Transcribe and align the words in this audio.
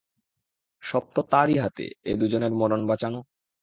সব 0.83 1.03
তো 1.15 1.21
তারই 1.31 1.57
হাতে, 1.57 1.85
এ 2.03 2.13
দুজনের 2.19 2.53
মরণ 2.59 2.81
বাচানো। 2.87 3.19